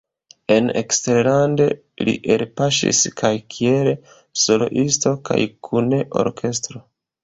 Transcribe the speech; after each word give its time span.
En 0.53 0.69
eksterlande 0.79 1.67
li 2.09 2.15
elpaŝis 2.37 3.03
kaj 3.23 3.33
kiel 3.57 3.93
soloisto 4.49 5.19
kaj 5.33 5.43
kun 5.71 5.99
orkestro. 6.27 6.89